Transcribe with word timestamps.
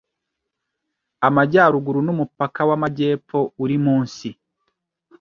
Amajyaruguru 1.27 1.99
numupaka 2.07 2.61
w’amajyepfo 2.69 3.39
uri 3.63 3.77
munsi 3.85 4.27